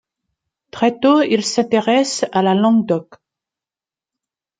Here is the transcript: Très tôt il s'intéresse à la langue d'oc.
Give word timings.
Très 0.71 0.97
tôt 0.99 1.21
il 1.21 1.45
s'intéresse 1.45 2.25
à 2.31 2.41
la 2.41 2.55
langue 2.55 2.87
d'oc. 2.87 3.13